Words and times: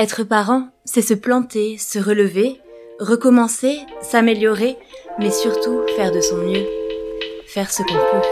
Être 0.00 0.22
parent, 0.22 0.68
c'est 0.84 1.02
se 1.02 1.12
planter, 1.12 1.76
se 1.76 1.98
relever, 1.98 2.60
recommencer, 3.00 3.80
s'améliorer, 4.00 4.76
mais 5.18 5.32
surtout 5.32 5.80
faire 5.96 6.12
de 6.12 6.20
son 6.20 6.36
mieux, 6.36 6.64
faire 7.48 7.68
ce 7.68 7.82
qu'on 7.82 7.98
peut. 8.12 8.28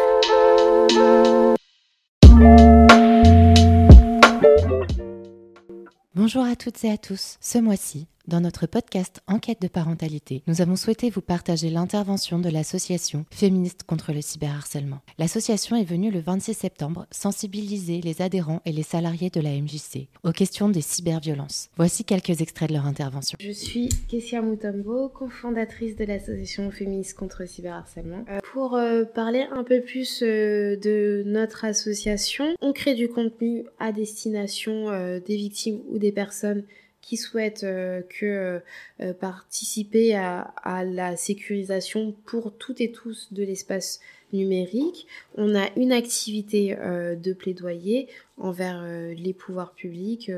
Bonjour 6.14 6.44
à 6.44 6.54
toutes 6.54 6.84
et 6.84 6.92
à 6.92 6.98
tous. 6.98 7.36
Ce 7.40 7.58
mois-ci, 7.58 8.06
dans 8.26 8.40
notre 8.40 8.66
podcast 8.66 9.20
Enquête 9.28 9.62
de 9.62 9.68
parentalité, 9.68 10.42
nous 10.46 10.60
avons 10.60 10.76
souhaité 10.76 11.10
vous 11.10 11.20
partager 11.20 11.70
l'intervention 11.70 12.38
de 12.38 12.48
l'association 12.48 13.24
Féministes 13.30 13.84
contre 13.84 14.12
le 14.12 14.20
cyberharcèlement. 14.20 15.00
L'association 15.18 15.76
est 15.76 15.84
venue 15.84 16.10
le 16.10 16.20
26 16.20 16.54
septembre 16.54 17.06
sensibiliser 17.10 18.00
les 18.00 18.22
adhérents 18.22 18.62
et 18.64 18.72
les 18.72 18.82
salariés 18.82 19.30
de 19.30 19.40
la 19.40 19.50
MJC 19.50 20.08
aux 20.24 20.32
questions 20.32 20.68
des 20.68 20.80
cyberviolences. 20.80 21.70
Voici 21.76 22.04
quelques 22.04 22.40
extraits 22.40 22.68
de 22.68 22.74
leur 22.74 22.86
intervention. 22.86 23.38
Je 23.40 23.52
suis 23.52 23.88
Kessia 24.08 24.42
Moutombo, 24.42 25.08
cofondatrice 25.08 25.96
de 25.96 26.04
l'association 26.04 26.70
Féministes 26.70 27.16
contre 27.16 27.42
le 27.42 27.46
cyberharcèlement. 27.46 28.24
Euh, 28.28 28.38
pour 28.52 28.74
euh, 28.74 29.04
parler 29.04 29.46
un 29.52 29.62
peu 29.62 29.80
plus 29.80 30.22
euh, 30.22 30.76
de 30.76 31.22
notre 31.26 31.64
association, 31.64 32.54
on 32.60 32.72
crée 32.72 32.94
du 32.94 33.08
contenu 33.08 33.64
à 33.78 33.92
destination 33.92 34.86
des 35.20 35.36
victimes 35.36 35.80
ou 35.88 35.98
des 35.98 36.12
personnes 36.12 36.64
qui 37.06 37.16
souhaitent 37.16 37.62
euh, 37.62 38.02
que 38.02 38.60
euh, 39.00 39.12
participer 39.14 40.16
à, 40.16 40.52
la 40.84 41.16
sécurisation 41.16 42.12
pour 42.26 42.52
toutes 42.52 42.80
et 42.80 42.90
tous 42.90 43.32
de 43.32 43.44
l'espace 43.44 44.00
numérique. 44.32 45.06
On 45.36 45.54
a 45.54 45.68
une 45.76 45.92
activité 45.92 46.76
euh, 46.76 47.14
de 47.14 47.32
plaidoyer 47.32 48.08
envers 48.38 48.84
les 48.84 49.32
pouvoirs 49.32 49.72
publics 49.72 50.32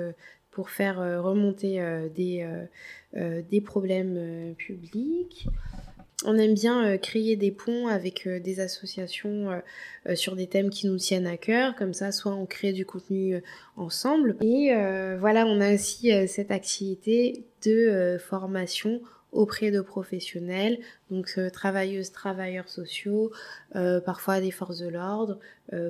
pour 0.50 0.68
faire 0.68 0.98
remonter 1.22 1.80
des, 2.14 2.46
des 3.14 3.60
problèmes 3.60 4.54
publics 4.56 5.48
on 6.24 6.36
aime 6.36 6.54
bien 6.54 6.84
euh, 6.84 6.98
créer 6.98 7.36
des 7.36 7.52
ponts 7.52 7.86
avec 7.86 8.26
euh, 8.26 8.40
des 8.40 8.58
associations 8.60 9.62
euh, 10.06 10.14
sur 10.16 10.34
des 10.34 10.48
thèmes 10.48 10.70
qui 10.70 10.88
nous 10.88 10.96
tiennent 10.96 11.28
à 11.28 11.36
cœur, 11.36 11.76
comme 11.76 11.94
ça, 11.94 12.10
soit 12.10 12.34
on 12.34 12.46
crée 12.46 12.72
du 12.72 12.84
contenu 12.84 13.40
ensemble. 13.76 14.36
Et 14.40 14.72
voilà, 15.18 15.46
on 15.46 15.60
a 15.60 15.74
aussi 15.74 16.10
cette 16.26 16.50
activité 16.50 17.44
de 17.62 18.16
formation 18.18 19.02
auprès 19.32 19.70
de 19.70 19.82
professionnels, 19.82 20.78
donc 21.10 21.38
travailleuses, 21.52 22.12
travailleurs 22.12 22.68
sociaux, 22.68 23.32
parfois 24.04 24.40
des 24.40 24.50
forces 24.50 24.78
de 24.78 24.88
l'ordre, 24.88 25.38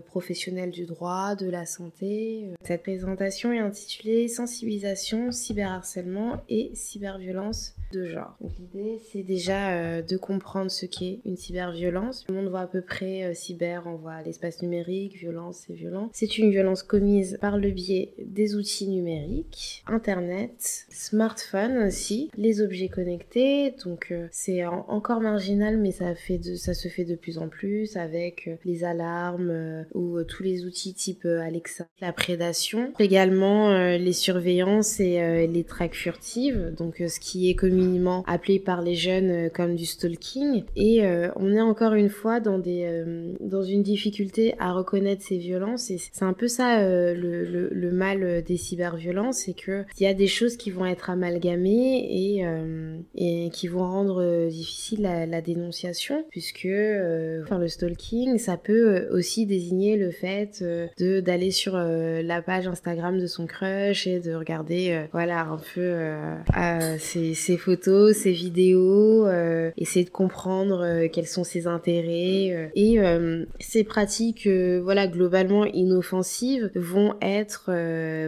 professionnels 0.06 0.70
du 0.70 0.84
droit, 0.84 1.34
de 1.34 1.48
la 1.48 1.66
santé. 1.66 2.50
Cette 2.62 2.82
présentation 2.82 3.52
est 3.52 3.58
intitulée 3.58 4.28
Sensibilisation, 4.28 5.32
cyberharcèlement 5.32 6.42
et 6.48 6.70
cyberviolence 6.74 7.74
de 7.92 8.04
genre. 8.04 8.36
l'idée, 8.58 9.00
c'est 9.10 9.22
déjà 9.22 9.70
euh, 9.70 10.02
de 10.02 10.16
comprendre 10.18 10.70
ce 10.70 10.84
qu'est 10.84 11.20
une 11.24 11.36
cyberviolence. 11.36 12.24
Tout 12.26 12.32
le 12.32 12.42
monde 12.42 12.50
voit 12.50 12.60
à 12.60 12.66
peu 12.66 12.82
près 12.82 13.24
euh, 13.24 13.32
cyber, 13.32 13.84
on 13.86 13.96
voit 13.96 14.20
l'espace 14.22 14.60
numérique, 14.60 15.16
violence, 15.16 15.64
c'est 15.66 15.72
violent. 15.72 16.10
C'est 16.12 16.36
une 16.36 16.50
violence 16.50 16.82
commise 16.82 17.38
par 17.40 17.56
le 17.56 17.70
biais 17.70 18.12
des 18.18 18.56
outils 18.56 18.88
numériques, 18.88 19.84
Internet, 19.86 20.86
smartphone 20.90 21.78
aussi, 21.78 22.30
les 22.36 22.60
objets 22.60 22.88
connectés. 22.88 23.74
Donc 23.84 24.08
euh, 24.10 24.28
c'est 24.30 24.66
encore 24.66 25.07
marginal, 25.20 25.78
mais 25.78 25.92
ça, 25.92 26.14
fait 26.14 26.38
de, 26.38 26.54
ça 26.54 26.74
se 26.74 26.88
fait 26.88 27.04
de 27.04 27.14
plus 27.14 27.38
en 27.38 27.48
plus 27.48 27.96
avec 27.96 28.50
les 28.64 28.84
alarmes 28.84 29.84
ou 29.94 30.22
tous 30.24 30.42
les 30.42 30.64
outils 30.64 30.94
type 30.94 31.24
Alexa. 31.24 31.86
La 32.00 32.12
prédation, 32.12 32.92
également 32.98 33.96
les 33.96 34.12
surveillances 34.12 35.00
et 35.00 35.46
les 35.46 35.64
tracks 35.64 35.94
furtives, 35.94 36.74
donc 36.76 37.02
ce 37.06 37.20
qui 37.20 37.50
est 37.50 37.54
minimum 37.70 38.22
appelé 38.26 38.58
par 38.58 38.82
les 38.82 38.94
jeunes 38.94 39.30
euh, 39.30 39.48
comme 39.48 39.74
du 39.74 39.86
stalking. 39.86 40.64
Et 40.76 41.04
euh, 41.04 41.30
on 41.36 41.52
est 41.52 41.60
encore 41.60 41.94
une 41.94 42.08
fois 42.08 42.40
dans, 42.40 42.58
des, 42.58 42.84
euh, 42.84 43.34
dans 43.40 43.62
une 43.62 43.82
difficulté 43.82 44.54
à 44.58 44.72
reconnaître 44.72 45.22
ces 45.22 45.38
violences. 45.38 45.90
Et 45.90 45.98
c'est 45.98 46.24
un 46.24 46.32
peu 46.32 46.48
ça 46.48 46.82
le, 46.82 47.90
mal 47.92 48.42
des 48.42 48.56
cyberviolences, 48.56 49.38
c'est 49.38 49.54
qu'il 49.54 49.84
y 50.00 50.06
a 50.06 50.14
des 50.14 50.26
choses 50.26 50.56
qui 50.56 50.70
vont 50.70 50.84
être 50.84 51.10
amalgamées 51.10 52.44
et 53.14 53.50
qui 53.50 53.66
vont 53.66 53.78
rendre 53.78 54.48
difficile 54.48 54.97
la, 55.00 55.40
dénonciation, 55.40 56.24
puisque 56.30 56.68
enfin, 57.42 57.58
le 57.58 57.68
stalking, 57.68 58.38
ça 58.38 58.56
peut 58.56 59.06
aussi 59.10 59.46
désigner 59.46 59.96
le 59.96 60.10
fait 60.10 60.62
de 60.62 61.20
d'aller 61.20 61.50
sur 61.50 61.76
la 61.76 62.42
page 62.42 62.66
Instagram 62.66 63.18
de 63.18 63.26
son 63.26 63.46
crush 63.46 64.06
et 64.06 64.20
de 64.20 64.34
regarder 64.34 65.06
voilà 65.12 65.42
un 65.42 65.60
peu 65.74 65.94
ses, 66.98 67.34
ses 67.34 67.56
photos, 67.56 68.16
ses 68.16 68.32
vidéos, 68.32 69.26
euh, 69.26 69.70
essayer 69.76 70.04
de 70.04 70.10
comprendre 70.10 70.82
euh, 70.82 71.08
quels 71.10 71.26
sont 71.26 71.44
ses 71.44 71.66
intérêts 71.66 72.50
euh, 72.52 72.66
et 72.74 72.98
ces 73.60 73.84
pratiques, 73.84 74.48
voilà 74.82 75.06
globalement 75.06 75.64
inoffensives, 75.64 76.70
vont 76.74 77.14
être 77.22 77.70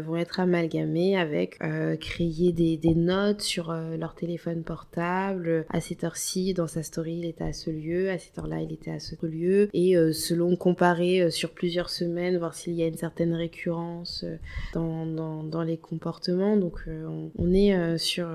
vont 0.01 0.17
être 0.17 0.41
amalgamées 0.41 1.19
avec 1.19 1.59
créer 2.01 2.53
des, 2.53 2.77
des, 2.77 2.95
notes 2.95 3.41
sur 3.41 3.73
leur 3.73 4.15
téléphone 4.15 4.63
portable. 4.63 5.65
À 5.71 5.81
cette 5.81 6.05
heure-ci, 6.05 6.55
dans 6.61 6.67
sa 6.67 6.83
story, 6.83 7.19
il 7.19 7.25
était 7.27 7.45
à 7.45 7.53
ce 7.53 7.71
lieu. 7.71 8.11
À 8.11 8.19
cette 8.19 8.39
heure-là, 8.39 8.61
il 8.61 8.73
était 8.73 8.91
à 8.91 9.01
ce 9.01 9.15
lieu. 9.27 9.69
Et 9.73 9.95
selon 10.13 10.57
comparer 10.57 11.31
sur 11.31 11.51
plusieurs 11.51 11.91
semaines, 11.91 12.39
voir 12.39 12.55
s'il 12.55 12.75
y 12.75 12.83
a 12.83 12.87
une 12.87 12.97
certaine 12.97 13.35
récurrence 13.35 14.25
dans, 14.75 15.07
dans, 15.07 15.43
dans 15.43 15.63
les 15.63 15.77
comportements. 15.77 16.57
Donc, 16.57 16.85
on, 16.87 17.31
on, 17.37 17.53
est 17.53 17.99
sur 17.99 18.29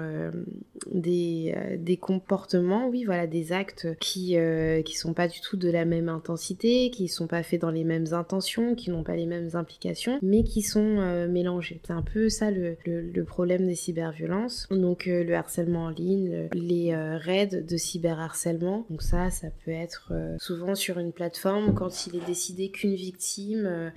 des, 0.95 1.53
euh, 1.55 1.77
des 1.77 1.97
comportements, 1.97 2.87
oui, 2.87 3.03
voilà, 3.03 3.27
des 3.27 3.51
actes 3.51 3.87
qui 3.99 4.37
euh, 4.37 4.81
qui 4.81 4.95
sont 4.95 5.13
pas 5.13 5.27
du 5.27 5.41
tout 5.41 5.57
de 5.57 5.69
la 5.69 5.85
même 5.85 6.09
intensité, 6.09 6.89
qui 6.89 7.07
sont 7.07 7.27
pas 7.27 7.43
faits 7.43 7.61
dans 7.61 7.69
les 7.69 7.83
mêmes 7.83 8.13
intentions, 8.13 8.75
qui 8.75 8.89
n'ont 8.89 9.03
pas 9.03 9.15
les 9.15 9.25
mêmes 9.25 9.49
implications, 9.53 10.19
mais 10.21 10.43
qui 10.43 10.61
sont 10.61 10.99
euh, 10.99 11.27
mélangés. 11.27 11.81
C'est 11.85 11.93
un 11.93 12.01
peu 12.01 12.29
ça 12.29 12.51
le, 12.51 12.77
le, 12.85 13.23
problème 13.23 13.67
des 13.67 13.75
cyberviolences. 13.75 14.67
Donc 14.69 15.05
le 15.07 15.33
harcèlement 15.33 15.85
en 15.85 15.89
ligne, 15.89 16.47
les 16.53 16.95
raids 16.95 17.47
de 17.47 17.77
cyberharcèlement. 17.77 18.85
Donc 18.89 19.01
ça, 19.01 19.31
ça 19.31 19.47
peut 19.63 19.71
être 19.71 20.13
souvent 20.37 20.75
sur 20.75 20.99
une 20.99 21.11
plateforme 21.11 21.73
quand 21.73 22.07
il 22.07 22.17
est 22.17 22.25
décidé 22.25 22.69
qu'une 22.69 22.93
victime, 22.93 23.91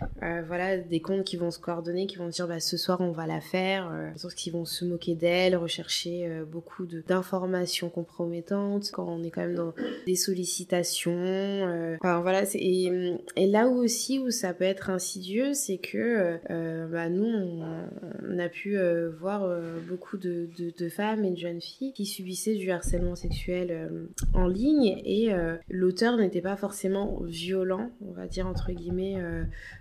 voilà, 0.46 0.78
des 0.78 1.00
comptes 1.00 1.24
qui 1.24 1.36
vont 1.36 1.50
se 1.50 1.58
coordonner, 1.58 2.06
qui 2.06 2.16
vont 2.16 2.28
dire 2.28 2.48
bah 2.48 2.60
ce 2.60 2.76
soir 2.76 3.00
on 3.00 3.12
va 3.12 3.26
la 3.26 3.40
faire, 3.40 3.90
euh, 3.92 4.10
qu'ils 4.34 4.52
vont 4.52 4.64
se 4.64 4.84
moquer 4.84 5.14
d'elle, 5.14 5.56
rechercher 5.56 6.28
beaucoup 6.50 6.86
d'informations 7.06 7.90
compromettantes, 7.90 8.90
quand 8.92 9.06
on 9.08 9.22
est 9.22 9.30
quand 9.30 9.42
même 9.42 9.54
dans 9.54 9.74
des 10.06 10.16
sollicitations. 10.16 11.12
Euh, 11.12 11.96
voilà, 12.00 12.42
et, 12.54 13.18
là 13.36 13.68
aussi 13.68 14.18
où 14.18 14.30
ça 14.30 14.54
peut 14.54 14.64
être 14.64 14.90
insidieux, 14.90 15.54
c'est 15.54 15.78
que 15.78 16.38
euh, 16.50 16.86
bah, 16.86 17.08
nous, 17.08 17.26
on, 17.26 18.38
a 18.38 18.48
pu 18.48 18.78
euh, 18.78 19.10
voir 19.18 19.48
beaucoup 19.88 20.16
de, 20.16 20.48
de, 20.56 20.88
femmes 20.88 21.24
et 21.24 21.30
de 21.30 21.36
jeunes 21.36 21.60
filles 21.60 21.92
qui 21.92 22.06
subissaient 22.06 22.54
du 22.54 22.70
harcèlement 22.70 23.14
sexuel 23.14 23.90
en 24.32 24.46
ligne 24.46 25.00
et 25.04 25.30
l'auteur 25.68 26.16
n'était 26.16 26.40
pas 26.40 26.56
forcément 26.56 27.20
violent, 27.24 27.90
on 28.06 28.12
va 28.12 28.26
dire 28.26 28.46
entre 28.46 28.72
guillemets, 28.72 29.16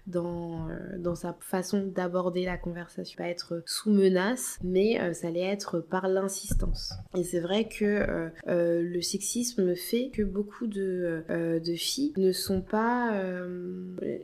dans, 0.07 0.68
dans 0.97 1.16
sa 1.16 1.35
façon 1.39 1.85
d'aborder 1.88 2.45
la 2.45 2.57
conversation. 2.57 3.18
Pas 3.18 3.29
être 3.29 3.63
sous 3.66 3.91
menace, 3.91 4.59
mais 4.63 5.13
ça 5.13 5.28
allait 5.28 5.41
être 5.41 5.79
par 5.79 6.07
l'insistance. 6.07 6.94
Et 7.18 7.24
c'est 7.24 7.40
vrai 7.40 7.66
que 7.66 7.84
euh, 7.85 8.30
euh, 8.47 8.81
le 8.84 9.02
sexisme 9.02 9.75
fait 9.75 10.09
que 10.13 10.22
beaucoup 10.22 10.68
de, 10.68 11.24
euh, 11.30 11.59
de 11.59 11.74
filles 11.74 12.13
ne 12.18 12.31
sont 12.31 12.62
pas... 12.62 13.13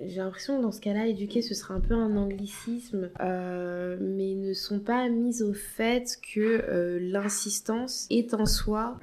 J'ai 0.06 0.18
l'impression 0.18 0.58
que 0.58 0.62
dans 0.62 0.72
ce 0.72 0.82
cas-là, 0.82 1.08
éduquer, 1.08 1.42
ce 1.42 1.56
serait 1.56 1.74
un 1.74 1.80
peu 1.80 1.96
un 1.96 2.16
anglicisme, 2.16 3.10
mais 3.20 4.36
ne 4.36 4.54
sont 4.54 4.80
pas 4.80 5.10
mises 5.10 5.42
au 5.42 5.54
fait 5.54 6.18
que 6.34 7.00
l'insistance 7.00 8.08
est 8.10 8.34
en 8.34 8.46
soi 8.46 8.98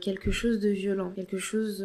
quelque 0.00 0.30
chose 0.30 0.60
de 0.60 0.68
violent, 0.68 1.12
quelque 1.14 1.38
chose... 1.38 1.84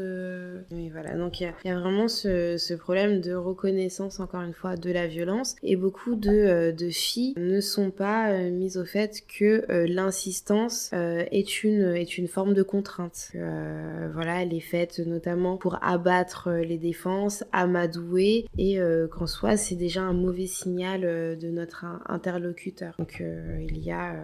Oui, 0.72 0.90
voilà, 0.90 1.16
donc 1.16 1.40
il 1.40 1.54
y, 1.66 1.69
a 1.69 1.80
vraiment 1.80 2.07
ce, 2.07 2.75
problème 2.75 3.22
de 3.22 3.34
reconnaissance, 3.34 4.19
encore 4.19 4.42
une 4.42 4.54
fois, 4.54 4.75
de 4.75 4.92
la 4.92 5.07
violence, 5.07 5.56
et 5.63 5.75
beaucoup 5.75 6.16
de 6.16 6.74
filles 6.92 7.34
ne 7.38 7.62
sont 7.62 7.92
pas 7.92 8.38
mises 8.50 8.78
au 8.78 8.86
fait 8.86 9.24
que 9.28 9.66
l'insistance 9.88 10.92
est 11.31 11.64
une 11.64 11.96
est 11.96 12.18
une 12.18 12.28
forme 12.28 12.54
de 12.54 12.64
contrainte. 12.64 13.31
voilà, 13.34 14.42
elle 14.42 14.54
est 14.54 14.60
faite 14.60 15.00
notamment 15.00 15.58
pour 15.58 15.84
abattre 15.84 16.52
les 16.52 16.78
défenses, 16.78 17.44
amadouer 17.52 18.46
et 18.58 18.80
qu'en 19.12 19.28
soi 19.28 19.58
c'est 19.58 19.75
déjà 19.75 20.02
un 20.02 20.14
mauvais 20.14 20.48
signal 20.48 21.02
de 21.02 21.50
notre 21.50 21.86
interlocuteur. 22.08 22.94
Donc 22.98 23.22
il 23.22 23.78
y 23.80 23.92
a 23.92 24.16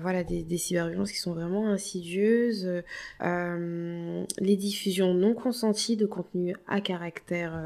voilà 0.00 0.24
des, 0.24 0.42
des 0.42 0.58
cyberviolences 0.58 1.12
qui 1.12 1.18
sont 1.18 1.34
vraiment 1.34 1.68
insidieuses, 1.68 2.82
les 3.20 4.56
diffusions 4.56 5.14
non 5.14 5.34
consenties 5.34 5.96
de 5.96 6.06
contenu 6.06 6.54
à 6.66 6.80
caractère 6.80 7.62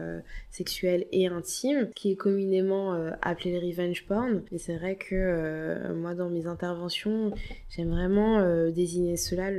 sexuel 0.51 1.07
et 1.13 1.27
intime, 1.27 1.89
qui 1.95 2.13
est 2.13 2.17
communément 2.17 2.95
appelé 3.23 3.59
le 3.59 3.67
revenge 3.67 4.05
porn. 4.07 4.43
Et 4.53 4.59
c'est 4.59 4.77
vrai 4.77 4.97
que 4.97 5.15
euh, 5.15 5.95
moi, 5.95 6.15
dans 6.15 6.29
mes 6.29 6.47
interventions, 6.47 7.33
j'aime 7.71 7.91
vraiment 7.91 8.39
euh, 8.43 8.71
désigner 8.71 9.17
cela 9.17 9.51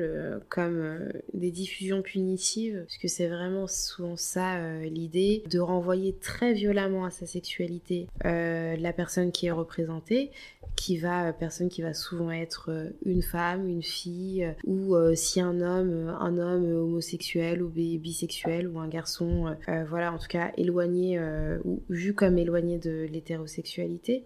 comme 0.50 0.80
euh, 0.80 1.12
des 1.34 1.52
diffusions 1.52 2.02
punitives, 2.02 2.84
parce 2.84 2.98
que 2.98 3.08
c'est 3.08 3.28
vraiment 3.28 3.68
souvent 3.68 4.16
ça 4.16 4.80
l'idée, 4.82 5.44
de 5.50 5.60
renvoyer 5.60 6.14
très 6.14 6.54
violemment 6.54 7.06
à 7.06 7.12
sa 7.12 7.26
sexualité 7.26 8.08
la 8.24 8.94
personne 8.94 9.32
qui 9.32 9.48
est 9.48 9.52
représentée, 9.52 10.32
qui 10.76 10.98
va, 10.98 11.34
personne 11.34 11.70
qui 11.70 11.82
va 11.82 11.94
souvent 11.94 12.32
être 12.32 12.72
une 13.06 13.22
femme, 13.22 13.68
une 13.68 13.84
fille, 13.84 14.48
ou 14.66 14.96
si 15.16 15.40
un 15.40 15.62
homme, 15.62 16.16
un 16.20 16.38
homme 16.38 16.66
homosexuel 16.66 17.62
ou 17.62 17.70
bisexuel, 17.70 18.68
ou 18.68 18.80
un 18.80 18.88
garçon, 18.88 19.56
voilà, 19.88 20.14
en 20.14 20.18
tout 20.18 20.28
cas 20.28 20.52
éloigné, 20.58 21.20
ou 21.64 21.82
vu 21.90 22.14
comme 22.14 22.38
éloigné 22.38 22.80
de 22.80 23.08
l'hétérosexualité. 23.12 24.24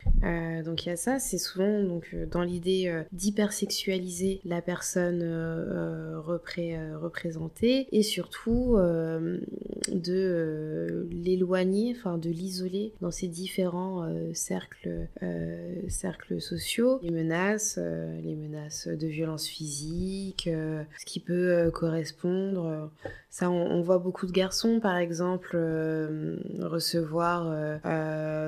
donc 0.63 0.85
il 0.85 0.89
y 0.89 0.91
a 0.91 0.97
ça, 0.97 1.19
c'est 1.19 1.37
souvent 1.37 1.83
donc 1.83 2.07
euh, 2.13 2.25
dans 2.25 2.43
l'idée 2.43 2.87
euh, 2.87 3.03
d'hypersexualiser 3.11 4.41
la 4.47 4.61
personne 4.61 5.21
euh, 5.23 6.19
représentée 6.21 7.87
et 7.91 8.01
surtout 8.03 8.77
de 9.91 11.07
l'éloigner, 11.11 11.93
enfin 11.97 12.17
de 12.17 12.29
l'isoler 12.29 12.93
dans 13.01 13.11
ces 13.11 13.27
différents 13.27 14.09
cercles, 14.33 15.07
cercles 15.87 16.41
sociaux, 16.41 16.99
les 17.01 17.11
menaces, 17.11 17.77
les 17.77 18.35
menaces 18.35 18.87
de 18.87 19.07
violence 19.07 19.47
physique, 19.47 20.49
ce 20.49 21.05
qui 21.05 21.19
peut 21.19 21.69
correspondre. 21.73 22.91
Ça, 23.29 23.51
on, 23.51 23.81
voit 23.81 23.99
beaucoup 23.99 24.25
de 24.25 24.31
garçons, 24.31 24.79
par 24.79 24.97
exemple, 24.97 25.57
recevoir 26.59 27.79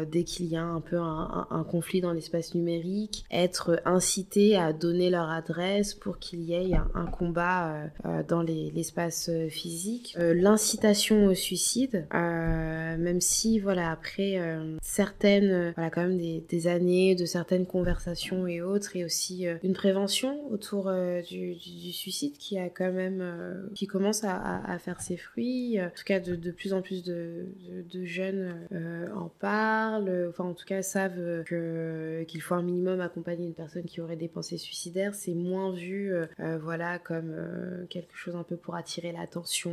dès 0.05 0.23
qu'il 0.23 0.47
y 0.47 0.55
a 0.55 0.63
un 0.63 0.81
peu 0.81 0.97
un, 0.97 1.47
un 1.49 1.63
conflit 1.63 2.01
dans 2.01 2.13
l'espace 2.13 2.55
numérique, 2.55 3.25
être 3.31 3.81
incités 3.85 4.55
à 4.55 4.73
donner 4.73 5.09
leur 5.09 5.29
adresse 5.29 5.88
pour 5.93 6.19
qu'il 6.19 6.41
y 6.41 6.53
ait 6.53 6.75
un, 6.75 7.05
combat 7.05 7.73
euh, 7.73 7.87
euh, 8.05 8.23
dans 8.23 8.41
l'espace 8.41 9.29
euh, 9.29 9.49
physique. 9.49 10.15
L'incitation 10.17 11.25
au 11.25 11.33
suicide, 11.33 12.07
même 12.11 13.21
si 13.21 13.59
voilà 13.59 13.91
après 13.91 14.39
certaines, 14.81 15.73
voilà 15.75 15.89
quand 15.89 16.01
même 16.01 16.17
des, 16.17 16.67
années 16.67 17.15
de 17.15 17.25
certaines 17.25 17.65
conversations 17.65 18.47
et 18.47 18.61
autres, 18.61 18.95
et 18.95 19.05
aussi 19.05 19.45
une 19.63 19.73
prévention 19.73 20.51
autour 20.51 20.91
du, 21.27 21.55
suicide 21.93 22.37
qui 22.37 22.57
a 22.57 22.69
quand 22.69 22.91
même, 22.91 23.69
qui 23.75 23.87
commence 23.87 24.23
à, 24.23 24.77
faire 24.79 25.01
ses 25.01 25.17
fruits. 25.17 25.79
En 25.81 25.89
tout 25.89 26.03
cas, 26.05 26.19
de, 26.19 26.51
plus 26.51 26.73
en 26.73 26.81
plus 26.81 27.03
de, 27.03 27.45
jeunes 28.03 28.55
en 29.15 29.29
parlent, 29.39 30.27
enfin 30.29 30.45
en 30.45 30.53
tout 30.53 30.65
cas 30.65 30.81
savent 30.81 31.43
qu'il 31.45 32.41
faut 32.41 32.55
un 32.55 32.63
minimum 32.63 33.01
accompagner 33.01 33.45
une 33.45 33.53
personne 33.53 33.85
qui 33.85 34.01
aurait 34.01 34.15
des 34.15 34.27
pensées 34.27 34.57
suicidaires, 34.57 35.15
c'est 35.15 35.33
moins 35.33 35.71
vu, 35.79 36.13
euh, 36.13 36.25
euh, 36.39 36.57
voilà, 36.61 36.99
comme 36.99 37.31
euh, 37.31 37.85
quelque 37.89 38.15
chose 38.15 38.35
un 38.35 38.43
peu 38.43 38.57
pour 38.57 38.75
attirer 38.75 39.11
l'attention. 39.11 39.71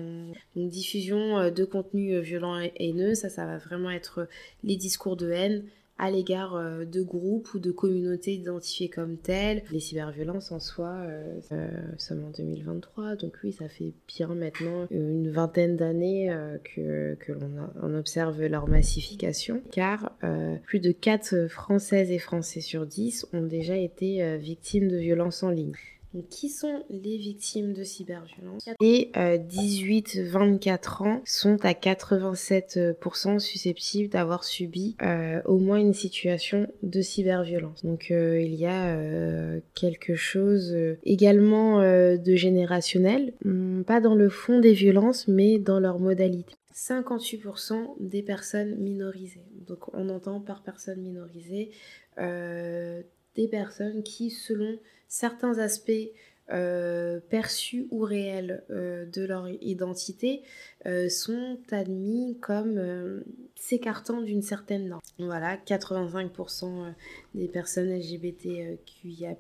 Une 0.55 0.69
diffusion 0.69 1.51
de 1.51 1.65
contenu 1.65 2.21
violent 2.21 2.59
et 2.61 2.73
haineux, 2.77 3.15
ça, 3.15 3.29
ça 3.29 3.45
va 3.45 3.59
vraiment 3.59 3.91
être 3.91 4.29
les 4.65 4.77
discours 4.77 5.17
de 5.17 5.31
haine 5.31 5.65
à 5.99 6.11
l'égard 6.11 6.61
de 6.85 7.03
groupes 7.03 7.55
ou 7.55 7.59
de 7.59 7.71
communautés 7.71 8.35
identifiées 8.35 8.91
comme 8.91 9.17
telles. 9.17 9.63
Les 9.71 9.81
cyberviolences 9.81 10.53
en 10.53 10.61
soi, 10.61 11.07
euh 11.53 11.71
sommes 11.97 12.25
en 12.25 12.31
2023, 12.37 13.17
donc 13.17 13.33
oui, 13.43 13.53
ça 13.53 13.67
fait 13.71 13.95
bien 14.07 14.29
maintenant 14.35 14.87
une 14.91 15.31
vingtaine 15.31 15.77
d'années 15.77 16.31
que, 16.65 17.15
que 17.15 17.33
l'on 17.33 17.95
observe 17.95 18.45
leur 18.45 18.69
massification, 18.69 19.63
car 19.71 20.13
plus 20.65 20.81
de 20.81 20.93
4 20.93 21.49
Françaises 21.49 22.11
et 22.11 22.19
Français 22.19 22.61
sur 22.61 22.85
10 22.85 23.29
ont 23.33 23.47
déjà 23.47 23.79
été 23.79 24.37
victimes 24.37 24.89
de 24.89 24.99
violences 24.99 25.43
en 25.43 25.51
ligne 25.51 25.73
qui 26.23 26.49
sont 26.49 26.85
les 26.91 27.17
victimes 27.17 27.73
de 27.73 27.83
cyberviolence? 27.83 28.69
Et 28.81 29.11
18-24 29.15 31.03
ans 31.03 31.23
sont 31.25 31.65
à 31.65 31.73
87% 31.73 33.39
susceptibles 33.39 34.11
d'avoir 34.11 34.45
subi 34.45 34.97
euh, 35.03 35.41
au 35.45 35.59
moins 35.59 35.79
une 35.79 35.95
situation 35.95 36.67
de 36.83 37.01
cyberviolence. 37.01 37.85
Donc 37.85 38.11
euh, 38.11 38.41
il 38.41 38.55
y 38.55 38.67
a 38.67 38.97
euh, 38.97 39.61
quelque 39.75 40.15
chose 40.15 40.77
également 41.05 41.81
de 41.81 42.35
générationnel, 42.35 43.35
hmm, 43.45 43.83
pas 43.83 44.01
dans 44.01 44.15
le 44.15 44.29
fond 44.29 44.61
des 44.61 44.73
violences, 44.73 45.29
mais 45.29 45.59
dans 45.59 45.81
leur 45.81 45.99
modalité. 45.99 46.55
58% 46.75 47.95
des 48.01 48.23
personnes 48.23 48.77
minorisées. 48.77 49.47
Donc 49.67 49.95
on 49.95 50.09
entend 50.11 50.41
par 50.41 50.63
personnes 50.63 51.01
minorisées 51.01 51.71
des 52.19 53.49
personnes 53.49 54.03
qui, 54.03 54.31
selon 54.31 54.79
certains 55.09 55.59
aspects 55.59 56.11
euh, 56.53 57.19
perçus 57.29 57.89
ou 57.91 58.03
réels 58.03 58.63
euh, 58.71 59.05
de 59.07 59.25
leur 59.25 59.49
identité 59.49 60.43
euh, 60.87 61.09
sont 61.09 61.59
admis 61.73 62.39
comme 62.41 63.25
s'écartant 63.57 64.21
d'une 64.21 64.43
certaine 64.43 64.89
norme. 64.89 65.01
Voilà, 65.19 65.57
85% 65.57 66.95
des 67.35 67.49
personnes 67.49 67.91
LGBTQIA+, 67.91 69.35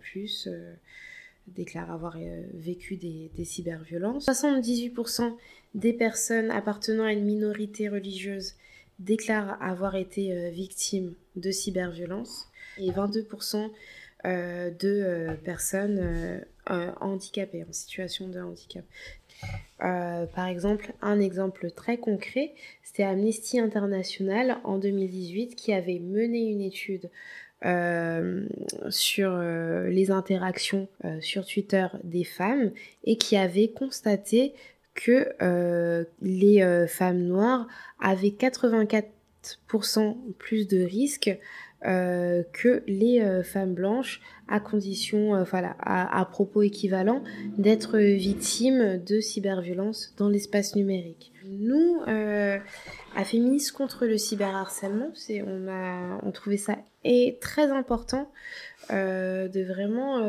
déclarent 1.47 1.93
avoir 1.93 2.19
vécu 2.55 2.97
des, 2.97 3.31
des 3.37 3.45
cyberviolences. 3.45 4.27
78% 4.27 5.33
des 5.77 5.93
personnes 5.93 6.51
appartenant 6.51 7.05
à 7.05 7.13
une 7.13 7.25
minorité 7.25 7.89
religieuse 7.89 8.55
déclarent 8.99 9.63
avoir 9.63 9.95
été 9.95 10.51
victimes 10.51 11.15
de 11.37 11.53
cyberviolences 11.53 12.49
et 12.79 12.91
22% 12.91 13.57
euh, 13.57 13.69
de 14.25 15.03
euh, 15.03 15.35
personnes 15.35 15.99
euh, 16.71 16.91
handicapées, 17.01 17.65
en 17.69 17.73
situation 17.73 18.29
de 18.29 18.41
handicap. 18.41 18.85
par 19.79 20.47
exemple, 20.47 20.93
un 21.03 21.21
exemple 21.21 21.71
très 21.71 21.99
concret, 21.99 22.55
c'était 22.83 23.05
Amnesty 23.05 23.61
International 23.61 24.59
en 24.65 24.79
2018 24.79 25.55
qui 25.55 25.73
avait 25.73 26.01
mené 26.01 26.51
une 26.51 26.63
étude 26.63 27.11
sur 28.91 29.39
les 29.39 30.11
interactions 30.11 30.89
sur 31.21 31.47
Twitter 31.47 31.87
des 32.05 32.25
femmes 32.25 32.71
et 33.05 33.17
qui 33.17 33.37
avait 33.37 33.69
constaté 33.69 34.53
que 34.95 36.07
les 36.23 36.87
femmes 36.87 37.23
noires 37.23 37.67
avaient 37.99 38.29
84% 38.29 40.17
plus 40.39 40.69
de 40.69 40.83
risques 40.83 41.37
euh, 41.87 42.43
que 42.53 42.83
les 42.89 43.21
euh, 43.21 43.45
femmes 43.45 43.75
blanches 43.75 44.21
à 44.49 44.59
condition, 44.59 45.37
euh, 45.37 45.45
voilà, 45.45 45.77
à, 45.79 46.25
propos 46.25 46.63
équivalent, 46.63 47.23
d'être 47.59 47.99
victimes 47.99 49.01
de 49.05 49.21
cyberviolence 49.21 50.13
dans 50.17 50.29
l'espace 50.29 50.75
numérique. 50.75 51.33
Nous, 51.45 52.01
à 52.07 53.25
Féministes 53.25 53.71
contre 53.71 54.07
le 54.07 54.19
cyberharcèlement, 54.19 55.13
c'est, 55.15 55.43
on 55.43 55.69
a, 55.69 56.19
on 56.25 56.33
trouvait 56.33 56.57
ça 56.57 56.77
est 57.05 57.41
très 57.41 57.71
important 57.71 58.31
de 58.91 59.65
vraiment 59.65 60.29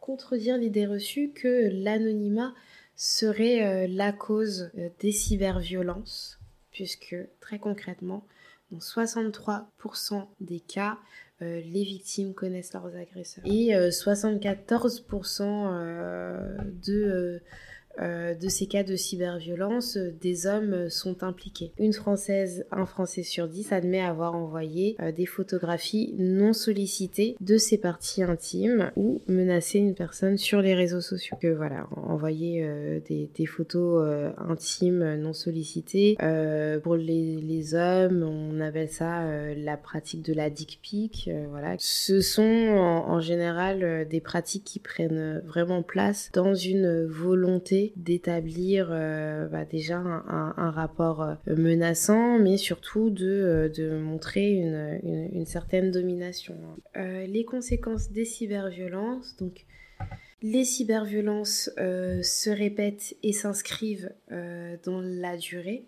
contredire 0.00 0.56
l'idée 0.56 0.86
reçue 0.86 1.32
que 1.34 1.68
l'anonymat 1.70 2.54
serait 2.96 3.86
la 3.88 4.12
cause 4.12 4.70
des 5.00 5.12
cyberviolences, 5.12 6.38
puisque 6.70 7.16
très 7.40 7.58
concrètement, 7.58 8.24
dans 8.70 8.78
63% 8.78 10.26
des 10.40 10.60
cas, 10.60 10.98
euh, 11.42 11.60
les 11.60 11.84
victimes 11.84 12.34
connaissent 12.34 12.72
leurs 12.72 12.94
agresseurs. 12.96 13.44
Et 13.46 13.72
74% 13.90 15.42
euh, 15.42 15.46
euh, 15.46 16.56
de 16.86 17.42
euh, 18.00 18.34
de 18.34 18.48
ces 18.48 18.66
cas 18.66 18.82
de 18.82 18.96
cyberviolence, 18.96 19.96
euh, 19.96 20.12
des 20.20 20.46
hommes 20.46 20.90
sont 20.90 21.22
impliqués. 21.22 21.72
Une 21.78 21.92
Française, 21.92 22.66
un 22.70 22.86
Français 22.86 23.22
sur 23.22 23.48
dix 23.48 23.72
admet 23.72 24.00
avoir 24.00 24.34
envoyé 24.34 24.96
des 25.16 25.26
photographies 25.26 26.14
non 26.18 26.52
sollicitées 26.52 27.36
de 27.40 27.56
ses 27.56 27.78
parties 27.78 28.22
intimes 28.22 28.90
ou 28.96 29.20
menacé 29.28 29.78
une 29.78 29.94
personne 29.94 30.36
sur 30.36 30.60
les 30.60 30.74
réseaux 30.74 31.00
sociaux. 31.00 31.36
Que 31.40 31.48
voilà, 31.48 31.86
envoyer 31.96 32.66
des, 33.08 33.46
photos 33.46 34.32
intimes 34.38 35.16
non 35.16 35.32
sollicitées. 35.32 36.16
pour 36.82 36.96
les, 36.96 37.74
hommes, 37.74 38.22
on 38.22 38.60
appelle 38.60 38.88
ça 38.88 39.24
la 39.54 39.76
pratique 39.76 40.22
de 40.22 40.32
la 40.32 40.50
dick 40.50 40.78
pic. 40.82 41.30
voilà, 41.50 41.76
ce 41.78 42.20
sont 42.20 42.42
en 42.42 43.20
général 43.20 44.06
des 44.08 44.20
pratiques 44.20 44.64
qui 44.64 44.78
prennent 44.78 45.40
vraiment 45.44 45.82
place 45.82 46.30
dans 46.32 46.54
une 46.54 47.04
volonté 47.06 47.85
d'établir 47.96 48.88
euh, 48.90 49.46
bah, 49.48 49.64
déjà 49.64 49.98
un, 49.98 50.70
rapport 50.70 51.22
euh, 51.22 51.34
menaçant, 51.46 52.38
mais 52.38 52.56
surtout 52.56 53.10
de, 53.10 53.70
euh, 53.78 54.00
montrer 54.00 54.50
une, 54.52 55.00
une, 55.32 55.46
certaine 55.46 55.90
domination. 55.90 56.56
les 56.94 57.44
conséquences 57.44 58.10
des 58.10 58.24
cyberviolences, 58.24 59.36
donc 59.36 59.64
les 60.42 60.64
cyberviolences 60.64 61.70
se 61.76 62.50
répètent 62.50 63.16
et 63.22 63.32
s'inscrivent 63.32 64.12
dans 64.30 65.00
la 65.00 65.36
durée 65.36 65.84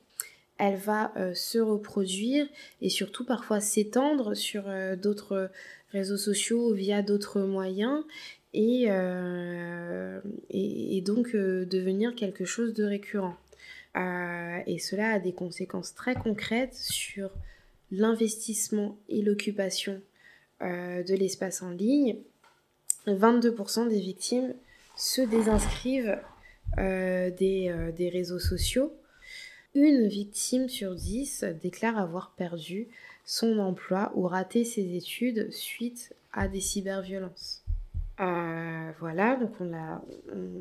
elle 0.60 0.76
va 0.76 1.12
se 1.34 1.58
reproduire 1.58 2.48
et 2.80 2.88
surtout 2.88 3.24
parfois 3.24 3.60
s'étendre 3.60 4.34
sur 4.34 4.64
d'autres 5.00 5.50
réseaux 5.92 6.16
sociaux 6.16 6.72
via 6.72 7.02
d'autres 7.02 7.40
moyens 7.40 8.02
et, 8.54 8.86
euh, 8.88 10.20
et, 10.50 11.00
donc 11.02 11.34
euh, 11.34 11.64
devenir 11.66 12.14
quelque 12.14 12.44
chose 12.44 12.74
de 12.74 12.84
récurrent. 12.84 13.36
Euh, 13.96 14.58
et 14.66 14.78
cela 14.78 15.12
a 15.12 15.18
des 15.18 15.32
conséquences 15.32 15.94
très 15.94 16.14
concrètes 16.14 16.74
sur 16.74 17.30
l'investissement 17.90 18.98
et 19.08 19.22
l'occupation 19.22 20.00
de 20.60 21.14
l'espace 21.14 21.62
en 21.62 21.70
ligne. 21.70 22.16
22% 23.06 23.88
des 23.88 24.00
victimes 24.00 24.54
se 24.96 25.22
désinscrivent 25.22 26.18
des, 26.76 27.92
des, 27.96 28.08
réseaux 28.08 28.40
sociaux. 28.40 28.92
Une 29.76 30.08
victime 30.08 30.68
sur 30.68 30.96
10 30.96 31.44
déclare 31.62 31.96
avoir 31.96 32.32
perdu 32.32 32.88
son 33.24 33.60
emploi 33.60 34.10
ou 34.16 34.26
raté 34.26 34.64
ses 34.64 34.96
études 34.96 35.52
suite 35.52 36.12
à 36.32 36.48
des 36.48 36.60
cyberviolences. 36.60 37.62
Euh, 38.20 38.90
voilà, 38.98 39.36
donc 39.36 39.52
on 39.60 39.64
l'a, 39.64 40.02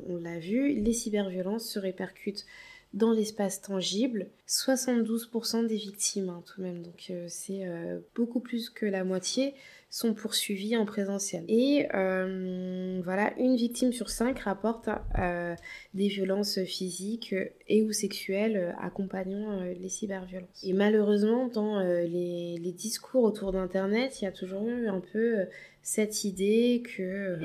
on, 0.09 0.17
l'a 0.17 0.39
vu, 0.39 0.73
les 0.73 0.93
cyberviolences 0.93 1.67
se 1.67 1.79
répercutent 1.79 2.45
dans 2.93 3.11
l'espace 3.11 3.61
tangible. 3.61 4.27
72% 4.47 5.65
des 5.65 5.75
victimes 5.75 6.29
hein, 6.29 6.43
tout 6.45 6.61
de 6.61 6.67
même, 6.67 6.83
donc 6.83 7.07
euh, 7.09 7.25
c'est 7.29 7.65
euh, 7.65 7.99
beaucoup 8.15 8.39
plus 8.39 8.69
que 8.69 8.85
la 8.85 9.03
moitié 9.03 9.55
sont 9.89 10.13
poursuivis 10.13 10.75
en 10.75 10.85
présentiel. 10.85 11.45
Et 11.47 11.87
euh, 11.93 12.99
voilà, 13.03 13.33
une 13.37 13.55
victime 13.55 13.93
sur 13.93 14.09
cinq 14.09 14.39
rapporte 14.39 14.89
euh, 15.17 15.55
des 15.93 16.07
violences 16.07 16.59
physiques 16.63 17.33
et 17.67 17.83
ou 17.83 17.91
sexuelles 17.93 18.75
accompagnant 18.81 19.61
euh, 19.61 19.73
les 19.73 19.89
cyberviolences. 19.89 20.63
Et 20.63 20.73
malheureusement, 20.73 21.47
dans 21.47 21.79
les, 21.79 22.57
les, 22.57 22.71
discours 22.73 23.23
autour 23.23 23.53
d'Internet, 23.53 24.21
il 24.21 24.25
y 24.25 24.27
a 24.27 24.31
toujours 24.31 24.67
eu 24.67 24.87
un 24.87 24.99
peu 24.99 25.45
cette 25.81 26.25
idée 26.25 26.83
que 26.95 27.39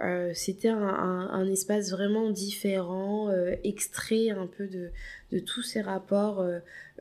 euh, 0.00 0.32
c'était 0.34 0.68
un, 0.68 1.46
espace 1.50 1.90
vraiment 1.90 2.30
différent, 2.30 3.30
euh, 3.30 3.54
extrait 3.62 4.30
un 4.30 4.46
peu 4.46 4.66
de, 4.66 4.90
tous 5.40 5.62
ces 5.62 5.80
rapports 5.80 6.46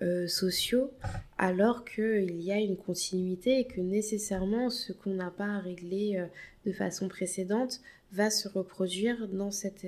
euh, 0.01 0.27
sociaux, 0.27 0.91
alors 1.37 1.85
qu'il 1.85 2.41
y 2.41 2.51
a 2.51 2.57
une 2.57 2.77
continuité 2.77 3.59
et 3.59 3.65
que 3.65 3.79
nécessairement 3.79 4.69
ce 4.69 4.91
qu'on 4.91 5.13
n'a 5.13 5.31
pas 5.31 5.59
réglé 5.59 6.23
de 6.65 6.71
façon 6.71 7.07
précédente 7.07 7.79
va 8.11 8.29
se 8.29 8.47
reproduire 8.47 9.27
dans 9.27 9.51
cet 9.51 9.85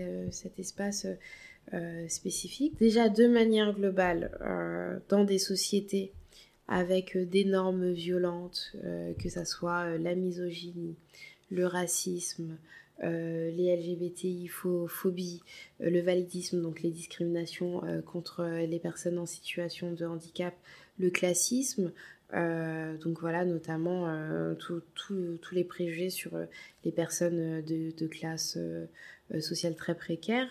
espace 0.57 1.07
spécifique. 2.07 2.77
Déjà 2.77 3.09
de 3.09 3.27
manière 3.27 3.73
globale, 3.73 4.31
dans 5.09 5.23
des 5.23 5.39
sociétés 5.39 6.11
avec 6.67 7.17
des 7.17 7.45
normes 7.45 7.91
violentes, 7.91 8.75
que 9.19 9.29
ce 9.29 9.43
soit 9.43 9.97
la 9.97 10.13
misogynie, 10.13 10.95
le 11.49 11.65
racisme, 11.65 12.57
euh, 13.03 13.51
les 13.51 13.75
LGBTI 13.75 14.47
phobie, 14.47 15.41
euh, 15.81 15.89
le 15.89 15.99
validisme, 15.99 16.61
donc 16.61 16.81
les 16.81 16.91
discriminations 16.91 17.83
euh, 17.83 18.01
contre 18.01 18.45
les 18.45 18.79
personnes 18.79 19.19
en 19.19 19.25
situation 19.25 19.91
de 19.91 20.05
handicap, 20.05 20.53
le 20.97 21.09
classisme, 21.09 21.91
donc 22.33 23.19
voilà, 23.21 23.45
notamment 23.45 24.09
tous 24.55 24.81
les 25.53 25.63
préjugés 25.63 26.09
sur 26.09 26.31
les 26.83 26.91
personnes 26.91 27.61
de 27.61 28.07
classe 28.07 28.57
sociale 29.39 29.75
très 29.75 29.95
précaire 29.95 30.49